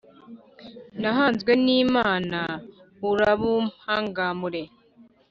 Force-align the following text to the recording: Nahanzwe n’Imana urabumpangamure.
Nahanzwe 1.01 1.51
n’Imana 1.65 2.39
urabumpangamure. 3.09 4.63